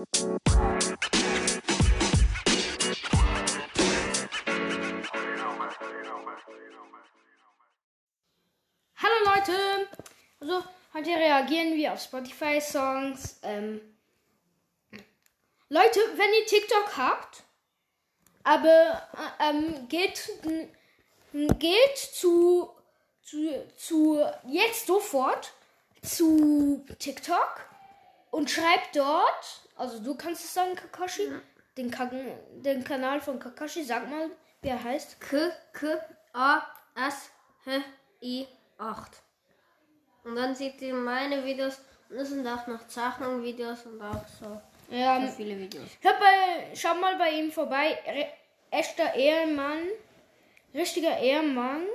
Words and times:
Hallo 0.00 0.06
Leute! 9.26 9.88
Also, 10.40 10.64
heute 10.94 11.10
reagieren 11.10 11.76
wir 11.76 11.92
auf 11.92 12.02
Spotify-Songs. 12.02 13.40
Ähm, 13.42 13.82
Leute, 15.68 16.00
wenn 16.16 16.32
ihr 16.32 16.46
TikTok 16.46 16.96
habt, 16.96 17.42
aber 18.42 19.06
äh, 19.38 19.50
ähm, 19.50 19.86
geht, 19.88 20.30
geht 21.58 21.98
zu, 21.98 22.70
zu, 23.20 23.66
zu 23.76 24.24
jetzt 24.48 24.86
sofort 24.86 25.52
zu 26.00 26.86
TikTok 26.98 27.66
und 28.30 28.50
schreibt 28.50 28.96
dort, 28.96 29.69
also 29.80 29.98
du 29.98 30.14
kannst 30.14 30.44
es 30.44 30.52
sagen, 30.52 30.74
Kakashi, 30.74 31.32
den, 31.76 31.90
Ka 31.90 32.10
den 32.52 32.84
Kanal 32.84 33.20
von 33.20 33.38
Kakashi, 33.38 33.82
sag 33.82 34.10
mal, 34.10 34.30
wie 34.60 34.68
er 34.68 34.82
heißt. 34.82 35.20
K, 35.20 35.50
K, 35.72 35.98
A, 36.34 36.62
S, 36.94 37.30
H, 37.64 37.80
I, 38.22 38.46
8. 38.76 39.10
Und 40.24 40.36
dann 40.36 40.54
seht 40.54 40.82
ihr 40.82 40.94
meine 40.94 41.44
Videos 41.44 41.80
und 42.10 42.18
es 42.18 42.28
sind 42.28 42.46
auch 42.46 42.66
noch 42.66 42.86
Zeichnungsvideos 42.88 43.86
und 43.86 44.02
auch 44.02 44.26
so 44.38 44.60
Ja, 44.90 45.26
so 45.26 45.32
viele 45.32 45.58
Videos. 45.58 45.88
Hört 46.02 46.20
bei, 46.20 46.74
schau 46.74 46.94
mal 46.96 47.16
bei 47.16 47.30
ihm 47.30 47.50
vorbei. 47.50 47.98
Re 48.06 48.26
echter 48.70 49.14
Ehemann. 49.14 49.88
Richtiger 50.74 51.18
Ehemann. 51.18 51.86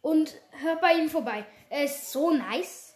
Und 0.00 0.34
hört 0.62 0.80
bei 0.80 0.94
ihm 0.94 1.10
vorbei. 1.10 1.44
Er 1.68 1.84
ist 1.84 2.10
so 2.10 2.30
nice. 2.30 2.89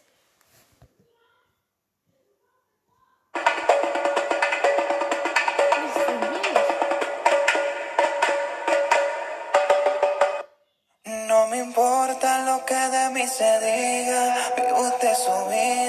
cada 12.85 13.09
misa 13.09 13.59
diga, 13.61 14.35
me 14.55 14.73
gusta 14.73 15.15
su 15.15 15.35
vida. 15.49 15.84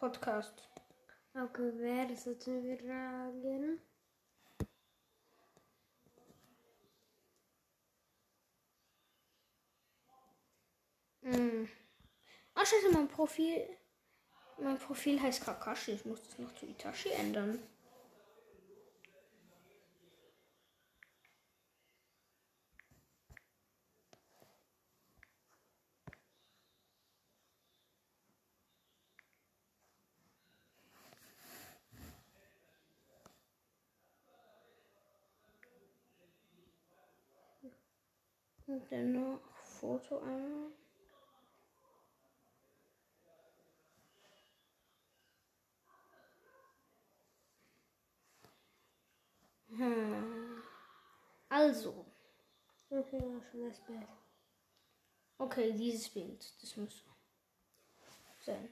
Podcast. 0.00 0.66
Okay, 1.34 1.72
wer 1.74 2.16
sollten 2.16 2.64
wir 2.64 2.78
fragen? 2.78 3.78
Hm. 11.22 11.68
Ah, 12.54 12.64
scheiße, 12.64 12.90
mein 12.94 13.08
Profil. 13.08 13.76
Mein 14.58 14.78
Profil 14.78 15.20
heißt 15.20 15.44
Kakashi. 15.44 15.92
Ich 15.92 16.06
muss 16.06 16.22
das 16.22 16.38
noch 16.38 16.54
zu 16.54 16.64
Itachi 16.64 17.10
ändern. 17.10 17.62
Und 38.70 38.92
dann 38.92 39.12
noch 39.12 39.40
Foto 39.64 40.20
einmal. 40.20 40.70
Hm. 49.76 50.62
Also, 51.48 52.06
Okay, 52.90 53.40
schon 53.50 53.68
das 53.68 53.80
Bild. 53.80 54.06
okay, 55.38 55.72
dieses 55.72 56.08
Bild, 56.10 56.62
das 56.62 56.76
muss 56.76 57.04
sein. 58.46 58.68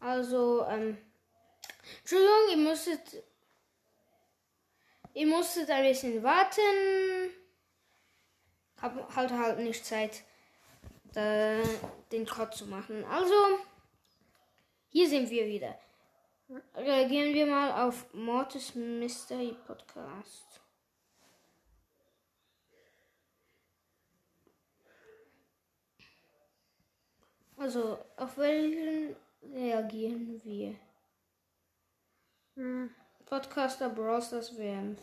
Also, 0.00 0.66
ähm, 0.66 0.98
Entschuldigung, 2.00 2.50
ihr 2.50 2.56
musstet, 2.56 3.22
ihr 5.14 5.26
musstet 5.26 5.70
ein 5.70 5.84
bisschen 5.84 6.22
warten. 6.22 7.30
Hab 8.80 9.16
halt 9.16 9.30
halt 9.30 9.58
nicht 9.60 9.84
Zeit, 9.84 10.24
da, 11.12 11.62
den 12.12 12.26
Code 12.26 12.50
zu 12.50 12.66
machen. 12.66 13.04
Also, 13.04 13.34
hier 14.90 15.08
sind 15.08 15.30
wir 15.30 15.46
wieder. 15.46 15.78
Reagieren 16.74 17.32
wir 17.32 17.46
mal 17.46 17.86
auf 17.86 18.12
Mortis 18.12 18.74
Mystery 18.74 19.56
Podcast. 19.66 20.60
Also, 27.56 27.98
auf 28.16 28.36
welchen 28.36 29.16
reagieren 29.52 30.40
wir? 30.44 30.74
Hm. 32.56 32.94
Podcaster 33.26 33.88
Bros. 33.88 34.30
das 34.30 34.56
wären. 34.58 34.98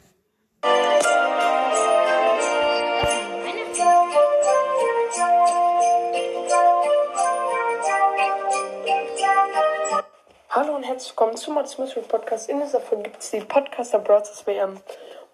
Hallo 10.50 10.76
und 10.76 10.84
herzlich 10.84 11.10
willkommen 11.12 11.36
zu 11.36 11.52
Mats 11.52 11.78
Mystery 11.80 12.06
Podcast. 12.06 12.48
In 12.50 12.60
dieser 12.60 12.80
Folge 12.80 13.06
gibt 13.06 13.22
es 13.22 13.32
die 13.32 13.42
Podcaster 13.42 13.98
Brothers 13.98 14.46
WM. 14.46 14.80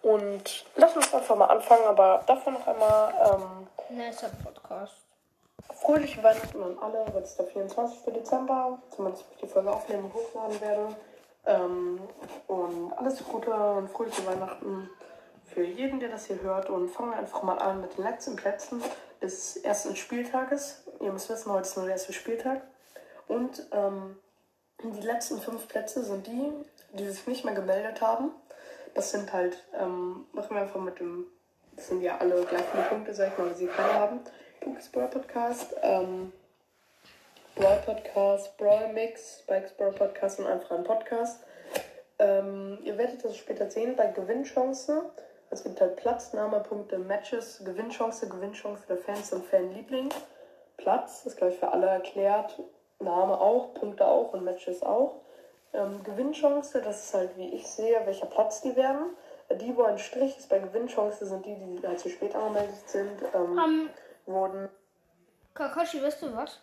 Und 0.01 0.65
lass 0.77 0.95
uns 0.95 1.13
einfach 1.13 1.35
mal 1.35 1.47
anfangen, 1.47 1.83
aber 1.85 2.23
davor 2.25 2.53
noch 2.53 2.65
einmal 2.67 3.13
ähm, 3.89 3.97
Nicer 3.97 4.29
Podcast. 4.43 4.95
fröhliche 5.81 6.23
Weihnachten 6.23 6.63
an 6.63 6.77
alle. 6.79 7.05
Heute 7.07 7.19
ist 7.25 7.37
der 7.37 7.47
24. 7.47 8.13
Dezember, 8.13 8.79
zumindest 8.95 9.25
ich 9.31 9.37
die 9.41 9.47
Folge 9.47 9.71
aufnehmen 9.71 10.05
und 10.05 10.13
hochladen 10.13 10.61
werde. 10.61 10.95
Ähm, 11.45 11.99
und 12.47 12.93
alles 12.93 13.23
Gute 13.23 13.53
und 13.53 13.89
fröhliche 13.89 14.25
Weihnachten 14.25 14.89
für 15.45 15.63
jeden, 15.63 15.99
der 15.99 16.09
das 16.09 16.25
hier 16.25 16.41
hört. 16.41 16.69
Und 16.69 16.89
fangen 16.89 17.11
wir 17.11 17.17
einfach 17.17 17.43
mal 17.43 17.57
an 17.57 17.81
mit 17.81 17.97
den 17.97 18.03
letzten 18.03 18.35
Plätzen 18.35 18.81
des 19.21 19.57
ersten 19.57 19.95
Spieltages. 19.95 20.83
Ihr 20.99 21.11
müsst 21.11 21.29
wissen, 21.29 21.51
heute 21.51 21.67
ist 21.67 21.77
nur 21.77 21.85
der 21.85 21.95
erste 21.95 22.13
Spieltag. 22.13 22.61
Und 23.27 23.65
ähm, 23.71 24.17
die 24.83 25.01
letzten 25.01 25.39
fünf 25.39 25.67
Plätze 25.67 26.03
sind 26.03 26.27
die, 26.27 26.51
die 26.93 27.09
sich 27.09 27.25
nicht 27.27 27.45
mehr 27.45 27.55
gemeldet 27.55 28.01
haben. 28.01 28.31
Das 28.93 29.11
sind 29.11 29.33
halt, 29.33 29.63
ähm, 29.79 30.25
machen 30.33 30.55
wir 30.55 30.61
einfach 30.61 30.79
mit 30.79 30.99
dem, 30.99 31.25
das 31.75 31.87
sind 31.87 32.01
ja 32.01 32.17
alle 32.17 32.43
gleich 32.45 32.63
viele 32.71 32.83
Punkte, 32.83 33.13
sag 33.13 33.31
ich 33.31 33.37
mal, 33.37 33.47
weil 33.47 33.55
sie 33.55 33.67
keine 33.67 33.93
haben. 33.93 34.19
Brawl 34.91 35.07
Podcast, 35.07 35.75
ähm, 35.81 36.33
Brawl 37.57 37.77
Podcast, 37.85 38.55
Brawl 38.57 38.93
Mix, 38.93 39.39
Spikes 39.39 39.71
Brawl 39.73 39.91
Podcast 39.91 40.39
und 40.39 40.45
einfach 40.45 40.77
ein 40.77 40.83
Podcast. 40.83 41.43
Ähm, 42.19 42.77
ihr 42.83 42.95
werdet 42.99 43.25
das 43.25 43.35
später 43.35 43.71
sehen 43.71 43.95
bei 43.95 44.05
Gewinnchance. 44.07 45.09
Es 45.49 45.63
gibt 45.63 45.81
halt 45.81 45.95
Platznahmepunkte, 45.95 46.99
Matches, 46.99 47.63
Gewinnchance, 47.65 48.29
Gewinnchance 48.29 48.83
der 48.87 48.97
Fans 48.97 49.33
und 49.33 49.43
Fanliebling. 49.43 50.09
Platz, 50.77 51.25
ist 51.25 51.37
glaube 51.37 51.53
ich 51.53 51.59
für 51.59 51.71
alle 51.71 51.87
erklärt. 51.87 52.61
Name 52.99 53.41
auch, 53.41 53.73
Punkte 53.73 54.05
auch 54.05 54.33
und 54.33 54.43
Matches 54.43 54.83
auch. 54.83 55.21
Ähm, 55.73 56.03
Gewinnchance, 56.03 56.79
das 56.83 57.05
ist 57.05 57.13
halt, 57.15 57.37
wie 57.37 57.55
ich 57.55 57.67
sehe, 57.67 57.99
welcher 58.05 58.27
Platz 58.27 58.61
die 58.61 58.75
werden. 58.75 59.15
Die, 59.61 59.75
wo 59.75 59.81
ein 59.81 59.97
Strich 59.97 60.37
ist 60.37 60.49
bei 60.49 60.59
Gewinnchance, 60.59 61.25
sind 61.25 61.43
die, 61.43 61.55
die 61.55 61.87
halt 61.87 61.99
zu 61.99 62.09
spät 62.09 62.35
angemeldet 62.35 62.87
sind, 62.87 63.19
ähm, 63.33 63.57
Ähm, 63.57 63.89
wurden. 64.27 64.69
Kakashi, 65.55 66.03
weißt 66.03 66.21
du 66.21 66.35
was? 66.35 66.59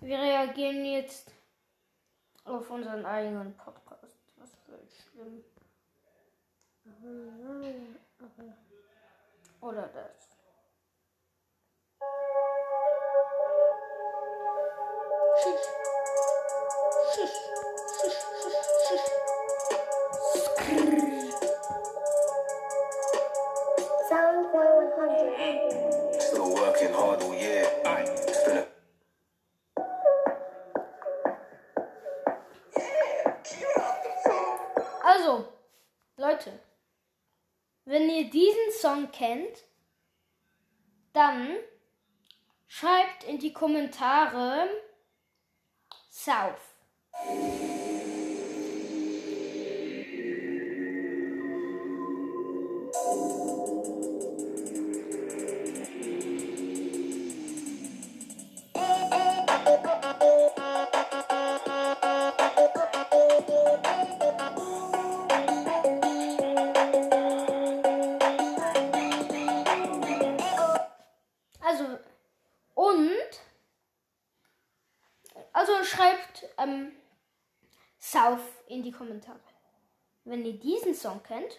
Wir 0.00 0.18
reagieren 0.18 0.84
jetzt 0.84 1.32
auf 2.44 2.70
unseren 2.70 3.04
eigenen 3.04 3.56
Podcast. 3.56 4.16
Was 4.36 4.54
für 4.64 4.78
schlimm. 5.10 5.44
Oder 9.60 9.88
das. 9.88 10.37
Wenn 37.88 38.10
ihr 38.10 38.28
diesen 38.28 38.70
Song 38.78 39.10
kennt, 39.12 39.64
dann 41.14 41.56
schreibt 42.66 43.24
in 43.24 43.38
die 43.38 43.54
Kommentare 43.54 44.68
South. 46.10 46.60
Schreibt 75.88 76.46
ähm, 76.58 76.92
South 77.98 78.40
in 78.68 78.82
die 78.82 78.92
Kommentare. 78.92 79.40
Wenn 80.24 80.44
ihr 80.44 80.58
diesen 80.58 80.94
Song 80.94 81.22
kennt. 81.22 81.58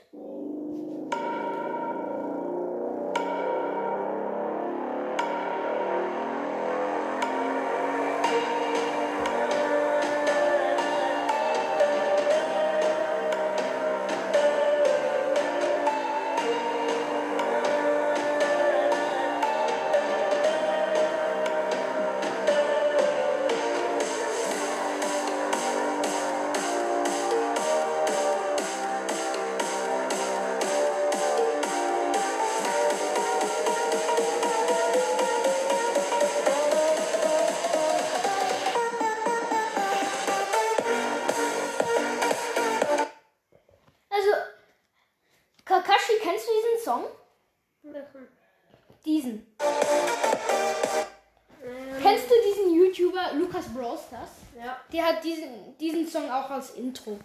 Diesen. 49.06 49.48
Kennst 52.02 52.30
du 52.30 52.34
diesen 52.48 52.76
YouTuber 52.76 53.34
Lukas 53.34 53.66
Brawlstars? 53.74 54.30
Ja. 54.58 54.80
Der 54.92 55.06
hat 55.06 55.24
diesen, 55.24 55.78
diesen 55.78 56.08
Song 56.08 56.30
auch 56.30 56.50
als 56.50 56.72
Intro. 56.72 57.20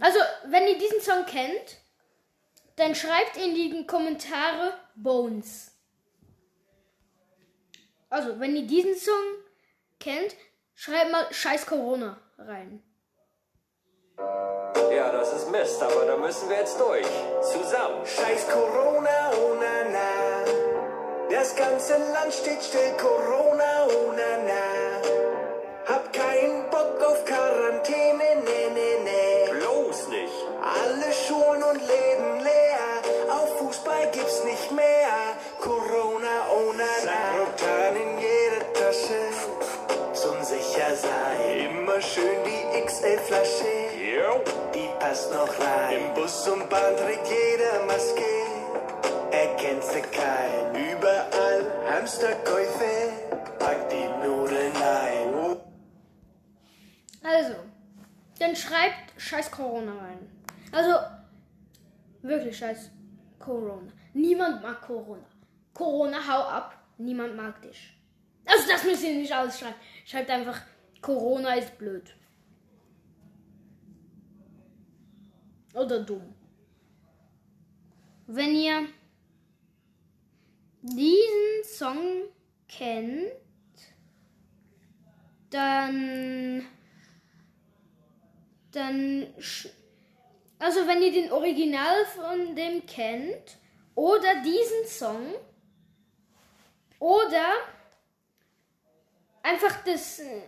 Also, 0.00 0.18
wenn 0.46 0.66
ihr 0.66 0.78
diesen 0.78 1.00
Song 1.00 1.24
kennt, 1.26 1.78
dann 2.76 2.94
schreibt 2.94 3.36
in 3.36 3.54
die 3.54 3.86
Kommentare 3.86 4.78
Bones. 4.94 5.72
Also, 8.10 8.38
wenn 8.40 8.56
ihr 8.56 8.66
diesen 8.66 8.96
Song 8.96 9.24
kennt, 9.98 10.36
schreibt 10.74 11.12
mal 11.12 11.32
Scheiß 11.32 11.66
Corona 11.66 12.20
rein. 12.38 12.82
Ja, 14.94 15.10
das 15.12 15.32
ist 15.32 15.50
Mist, 15.50 15.82
aber 15.82 16.04
da 16.06 16.16
müssen 16.16 16.48
wir 16.48 16.58
jetzt 16.58 16.78
durch. 16.80 17.06
Zusammen. 17.42 18.04
Scheiß 18.04 18.46
Corona, 18.48 19.30
oh 19.42 19.54
na 19.58 19.90
na. 19.90 20.44
Das 21.30 21.54
ganze 21.56 21.92
Land 21.92 22.32
steht 22.32 22.62
still, 22.62 22.92
Corona, 23.00 23.86
oh 23.88 24.12
na 24.16 24.36
na. 24.46 25.94
Hab 25.94 26.12
keinen 26.12 26.70
Bock 26.70 27.02
auf 27.06 27.24
Quarantäne, 27.24 28.42
nee, 28.44 28.70
nee, 28.72 28.96
nee. 29.04 29.58
Bloß 29.58 30.08
nicht. 30.08 30.32
Alle 30.62 31.12
Schulen 31.12 31.62
und 31.62 31.80
Läden 31.86 32.40
leer. 32.40 33.02
Auf 33.30 33.58
Fußball 33.58 34.08
gibt's 34.12 34.42
nicht 34.44 34.72
mehr. 34.72 35.36
Corona, 35.60 36.36
oh 36.56 36.72
na 36.76 36.84
na. 37.04 37.12
Sakrotan 37.12 37.96
in 37.96 38.18
jeder 38.18 38.72
Tasche. 38.72 39.22
Zum 40.14 40.42
sicher 40.42 40.94
sein. 40.96 41.70
Immer 41.70 42.00
schön 42.00 42.38
die 42.46 42.80
XL-Flasche. 42.86 43.73
Passt 45.04 45.30
noch 45.34 45.60
rein. 45.60 45.98
Im 45.98 46.14
Bus 46.14 46.48
und 46.48 46.66
Bahn 46.70 46.96
trägt 46.96 47.28
jeder 47.28 47.84
Maske. 47.84 48.22
Erkennt 49.30 49.84
sie 49.84 50.00
kein. 50.00 50.74
Überall 50.74 51.60
Hamsterkäufe. 51.90 53.12
Pack 53.58 53.90
die 53.90 54.26
Nudeln 54.26 54.74
ein. 54.74 55.58
Also, 57.22 57.54
dann 58.38 58.56
schreibt 58.56 59.12
Scheiß 59.18 59.50
Corona 59.50 59.92
rein. 59.92 60.30
Also, 60.72 60.98
wirklich 62.22 62.56
Scheiß 62.56 62.90
Corona. 63.38 63.92
Niemand 64.14 64.62
mag 64.62 64.80
Corona. 64.80 65.26
Corona, 65.74 66.16
hau 66.26 66.44
ab. 66.44 66.82
Niemand 66.96 67.36
mag 67.36 67.60
dich. 67.60 67.94
Also, 68.46 68.68
das 68.68 68.82
müsst 68.84 69.04
ihr 69.04 69.12
nicht 69.12 69.34
ausschreiben. 69.34 69.76
Schreibt 70.06 70.30
einfach, 70.30 70.62
Corona 71.02 71.56
ist 71.56 71.76
blöd. 71.76 72.14
Oder 75.74 76.00
dumm. 76.00 76.34
Wenn 78.26 78.54
ihr 78.54 78.88
diesen 80.82 81.64
Song 81.64 82.22
kennt, 82.68 83.32
dann 85.50 86.66
dann 88.72 89.26
also 90.58 90.86
wenn 90.86 91.02
ihr 91.02 91.12
den 91.12 91.32
Original 91.32 92.04
von 92.06 92.56
dem 92.56 92.84
kennt 92.86 93.56
oder 93.94 94.42
diesen 94.42 94.86
Song 94.86 95.34
oder 96.98 97.46
einfach 99.42 99.84
das 99.84 100.18
äh, 100.18 100.42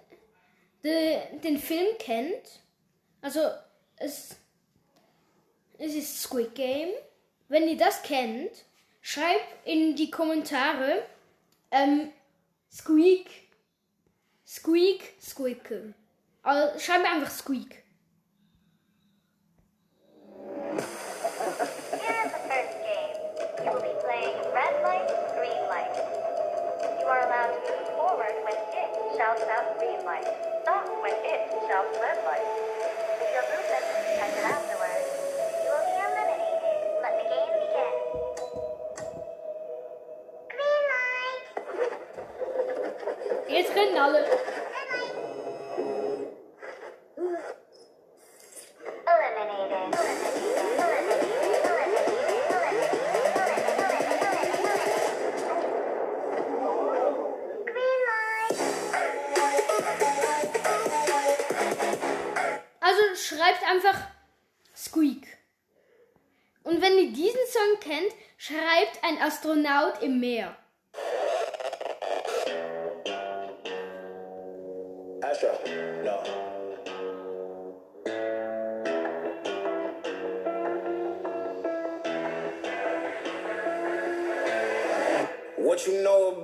de, 0.82 1.38
den 1.38 1.58
Film 1.58 1.96
kennt 1.98 2.60
also 3.20 3.40
es 3.96 4.36
es 5.78 5.94
ist 5.94 6.22
Squid 6.22 6.54
Game 6.54 6.90
wenn 7.48 7.68
ihr 7.68 7.76
das 7.76 8.02
kennt 8.02 8.64
schreibt 9.00 9.46
in 9.64 9.96
die 9.96 10.10
Kommentare 10.10 11.04
ähm, 11.70 12.12
Squeak 12.72 13.28
Squeak 14.46 15.14
Squeakle 15.20 15.94
also, 16.42 16.78
schreibt 16.78 17.02
mir 17.02 17.10
einfach 17.10 17.30
Squeak 17.30 17.84
shouts 29.16 29.42
out 29.48 29.78
green 29.78 30.04
light. 30.04 30.26
Stop 30.62 30.86
when 31.02 31.14
it 31.24 31.48
shouts 31.66 31.98
red 31.98 32.24
light. 32.24 32.55
Jetzt 43.56 43.74
rennen 43.74 43.96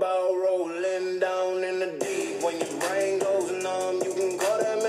About 0.02 0.34
rolling 0.34 1.20
down 1.20 1.64
in 1.64 1.78
the 1.78 1.96
deep? 2.00 2.42
When 2.42 2.58
your 2.58 2.80
brain 2.80 3.18
goes 3.18 3.50
numb, 3.62 4.02
you 4.02 4.12
can 4.12 4.38
call 4.38 4.58
that 4.58 4.82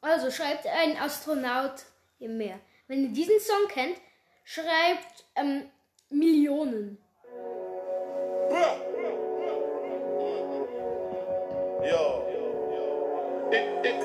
Also 0.00 0.30
schreibt 0.30 0.66
ein 0.66 0.96
Astronaut 0.96 1.84
im 2.18 2.38
Meer. 2.38 2.58
Wenn 2.88 3.04
ihr 3.04 3.12
diesen 3.12 3.38
Song 3.38 3.68
kennt, 3.68 3.98
schreibt 4.44 5.24
ähm, 5.36 5.70
Millionen. 6.08 6.98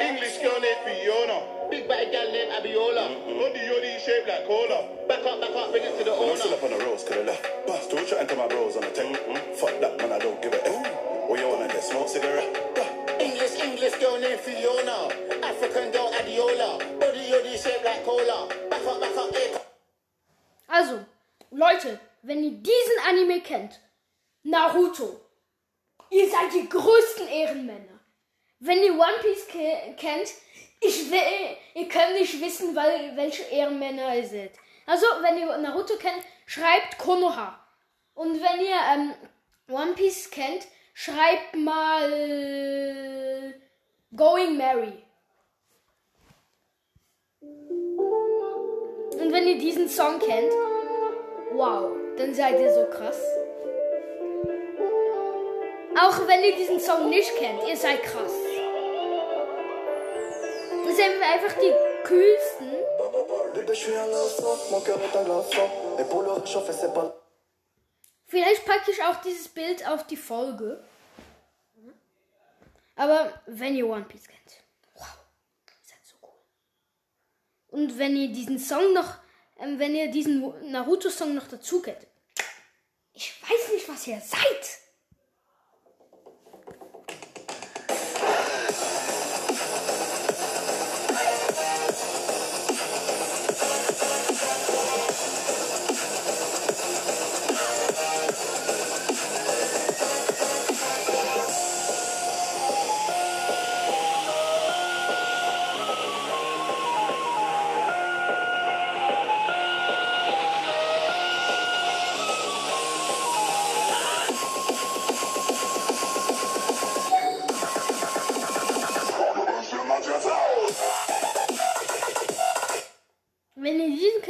English 0.05 0.38
girl 0.38 0.59
named 0.62 0.81
Fiona. 0.85 1.38
Big 1.69 1.88
bad 1.88 2.12
gal 2.12 2.31
named 2.31 2.51
Abiola. 2.57 3.05
Body 3.25 3.59
yoddy 3.59 3.97
shaped 4.00 4.27
like 4.27 4.45
cola. 4.45 4.85
Back 5.07 5.25
up, 5.25 5.41
back 5.41 5.55
up, 5.55 5.71
bring 5.71 5.83
it 5.83 5.97
to 5.97 6.03
the 6.03 6.13
I'm 6.13 6.21
owner. 6.29 6.35
still 6.38 6.53
up 6.53 6.63
on 6.63 6.69
the 6.71 6.77
roads, 6.85 7.03
could 7.03 7.17
have 7.17 7.25
left. 7.25 7.43
Bust, 7.65 7.89
don't 7.89 8.07
try 8.07 8.19
enter 8.19 8.35
my 8.35 8.47
bros 8.47 8.75
on 8.75 8.83
the 8.83 8.91
tech. 8.91 9.09
Fuck 9.57 9.79
that, 9.81 9.97
man, 9.97 10.12
I 10.13 10.19
don't 10.19 10.39
give 10.41 10.53
a 10.53 10.62
F. 10.67 11.27
What 11.27 11.39
you 11.39 11.47
wanna 11.50 11.67
get? 11.67 11.83
Smoke 11.83 12.07
cigarette? 12.07 12.53
English, 13.19 13.55
English 13.59 13.95
girl 14.00 14.19
named 14.19 14.39
Fiona. 14.39 15.09
African 15.43 15.91
girl 15.91 16.12
Adiola. 16.13 16.77
Body 17.00 17.24
yoddy 17.31 17.57
shaped 17.57 17.83
like 17.83 18.05
cola. 18.05 18.47
Back 18.69 18.85
up, 18.85 19.00
back 19.01 19.17
up, 19.17 19.33
eh. 19.33 19.57
Also, 20.69 21.05
Leute, 21.51 22.00
wenn 22.21 22.43
ihr 22.43 22.51
diesen 22.51 23.00
Anime 23.07 23.41
kennt, 23.41 23.79
Naruto, 24.43 25.19
ihr 26.12 26.29
seid 26.29 26.53
die 26.53 26.69
größten 26.69 27.27
Ehrenmänner. 27.27 28.00
Wenn 28.59 28.83
ihr 28.83 28.93
One 28.93 29.19
Piece 29.21 29.47
ke 29.47 29.95
kennt, 29.97 30.29
ich 30.79 31.12
will, 31.12 31.57
ihr 31.74 31.88
könnt 31.88 32.13
nicht 32.19 32.39
wissen, 32.41 32.75
weil, 32.75 33.15
welche 33.15 33.43
Ehrenmänner 33.43 34.15
ihr 34.15 34.27
seid. 34.27 34.51
Also, 34.85 35.05
wenn 35.21 35.38
ihr 35.38 35.57
Naruto 35.57 35.95
kennt, 35.97 36.24
schreibt 36.45 36.97
Konoha. 36.97 37.59
Und 38.13 38.41
wenn 38.41 38.62
ihr 38.62 38.79
ähm, 38.93 39.13
One 39.67 39.93
Piece 39.93 40.29
kennt, 40.29 40.67
schreibt 40.93 41.55
mal 41.55 43.53
Going 44.15 44.57
Mary. 44.57 45.03
Und 49.19 49.31
wenn 49.33 49.47
ihr 49.47 49.57
diesen 49.57 49.89
Song 49.89 50.19
kennt, 50.19 50.53
wow, 51.53 51.91
dann 52.17 52.33
seid 52.33 52.59
ihr 52.59 52.74
so 52.74 52.85
krass. 52.85 53.21
Auch 55.97 56.27
wenn 56.27 56.43
ihr 56.43 56.55
diesen 56.55 56.79
Song 56.79 57.09
nicht 57.09 57.33
kennt, 57.37 57.63
ihr 57.67 57.77
seid 57.77 58.03
krass. 58.03 58.33
Ihr 60.85 60.95
seid 60.95 61.21
einfach 61.21 61.57
die 61.59 61.71
pas. 66.89 67.13
Vielleicht 68.27 68.65
packe 68.65 68.91
ich 68.91 69.01
auch 69.03 69.21
dieses 69.21 69.47
Bild 69.47 69.87
auf 69.87 70.05
die 70.05 70.17
Folge. 70.17 70.83
Aber 72.97 73.41
wenn 73.45 73.75
ihr 73.75 73.87
One 73.87 74.03
Piece 74.03 74.27
kennt, 74.27 74.63
wow, 74.95 75.07
ihr 75.67 75.89
seid 75.89 76.03
so 76.03 76.15
cool. 76.21 77.79
Und 77.79 77.97
wenn 77.97 78.15
ihr 78.17 78.29
diesen 78.29 78.59
Song 78.59 78.93
noch, 78.93 79.17
ähm, 79.59 79.79
wenn 79.79 79.95
ihr 79.95 80.11
diesen 80.11 80.71
Naruto-Song 80.71 81.35
noch 81.35 81.47
dazu 81.47 81.81
kennt, 81.81 82.05
ich 83.13 83.33
weiß 83.41 83.73
nicht, 83.73 83.87
was 83.87 84.07
ihr 84.07 84.19
seid. 84.19 84.84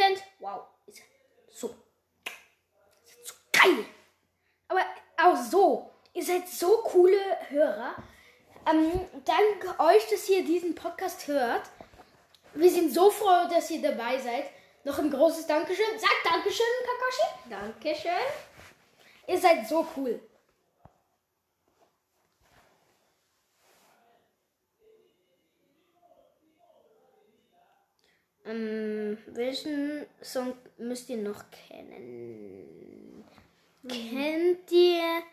Kennt, 0.05 0.23
wow, 0.39 0.61
ist 0.87 1.01
so, 1.51 1.75
ist 3.03 3.27
so 3.27 3.33
geil. 3.51 3.85
Aber 4.67 4.81
auch 5.17 5.35
so, 5.35 5.91
ihr 6.13 6.23
seid 6.23 6.47
so 6.47 6.77
coole 6.83 7.19
Hörer. 7.49 7.95
Ähm, 8.69 9.01
dank 9.25 9.79
euch, 9.79 10.09
dass 10.09 10.27
ihr 10.29 10.43
diesen 10.43 10.75
Podcast 10.75 11.27
hört. 11.27 11.63
Wir 12.53 12.71
sind 12.71 12.93
so 12.93 13.09
froh, 13.11 13.47
dass 13.49 13.69
ihr 13.69 13.81
dabei 13.81 14.17
seid. 14.17 14.45
Noch 14.83 14.97
ein 14.99 15.11
großes 15.11 15.47
Dankeschön. 15.47 15.99
Sagt 15.99 16.25
Dankeschön, 16.25 16.65
Kakashi. 16.85 17.49
Dankeschön. 17.49 18.11
Ihr 19.27 19.39
seid 19.39 19.67
so 19.67 19.85
cool. 19.95 20.19
Ähm, 28.47 29.17
welchen 29.27 30.05
Song 30.21 30.53
müsst 30.77 31.09
ihr 31.09 31.17
noch 31.17 31.43
kennen? 31.49 33.23
Kennt 33.87 34.71
ihr, 34.71 35.23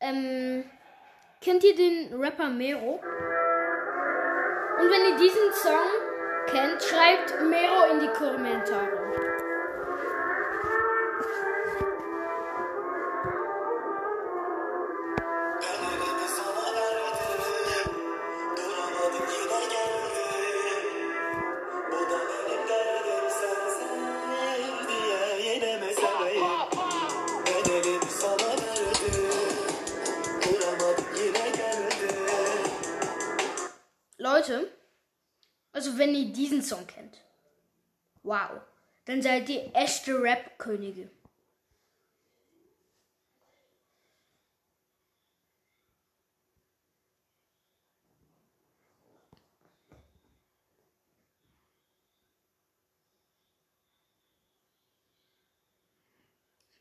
ähm, 0.00 0.64
kennt 1.40 1.62
ihr 1.64 1.76
den 1.76 2.14
Rapper 2.14 2.50
Mero? 2.50 3.00
Und 4.80 4.90
wenn 4.90 5.12
ihr 5.12 5.16
diesen 5.16 5.52
Song 5.52 5.88
kennt, 6.46 6.82
schreibt 6.82 7.40
Mero 7.48 7.92
in 7.92 8.00
die 8.00 8.12
Kommentare. 8.18 9.23
Wenn 35.98 36.14
ihr 36.14 36.32
diesen 36.32 36.62
Song 36.62 36.86
kennt, 36.86 37.20
wow, 38.22 38.60
dann 39.04 39.22
seid 39.22 39.48
ihr 39.48 39.70
echte 39.74 40.20
Rap-Könige. 40.20 41.10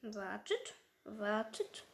Wartet, 0.02 0.76
wartet. 1.06 1.86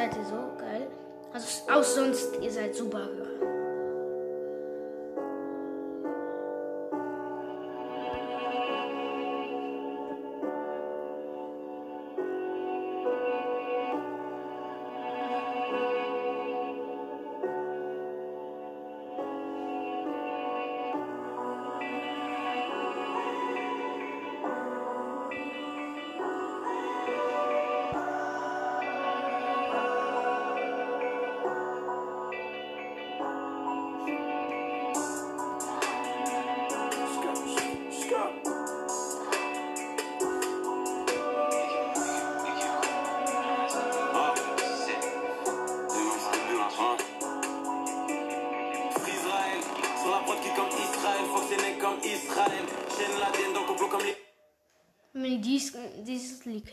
Seid 0.00 0.16
ihr 0.16 0.24
so 0.24 0.56
geil. 0.58 0.86
Also 1.32 1.70
auch 1.70 1.84
sonst, 1.84 2.28
ihr 2.40 2.50
seid 2.50 2.74
super. 2.74 3.08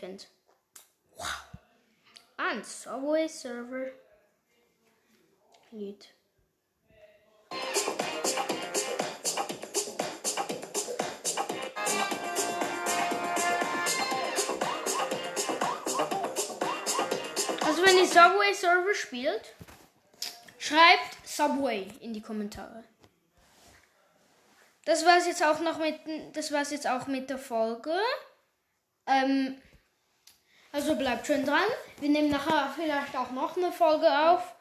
Kennt. 0.08 0.28
Wow. 1.16 1.26
Ein 2.36 2.64
Subway 2.64 3.28
Server 3.28 3.90
Lied. 5.70 6.08
Also 17.66 17.84
wenn 17.84 17.98
ihr 17.98 18.06
Subway 18.06 18.54
Server 18.54 18.94
spielt, 18.94 19.54
schreibt 20.58 21.26
Subway 21.26 21.88
in 22.00 22.14
die 22.14 22.22
Kommentare. 22.22 22.84
Das 24.86 25.04
war's 25.04 25.26
jetzt 25.26 25.44
auch 25.44 25.60
noch 25.60 25.78
mit, 25.78 26.00
das 26.32 26.50
war's 26.50 26.70
jetzt 26.70 26.86
auch 26.86 27.08
mit 27.08 27.28
der 27.28 27.36
Folge. 27.36 27.94
Ähm, 29.06 29.60
also 30.72 30.94
bleibt 30.96 31.26
schön 31.26 31.44
dran. 31.44 31.68
Wir 32.00 32.08
nehmen 32.08 32.30
nachher 32.30 32.70
vielleicht 32.74 33.16
auch 33.16 33.30
noch 33.30 33.56
eine 33.56 33.72
Folge 33.72 34.06
auf. 34.06 34.54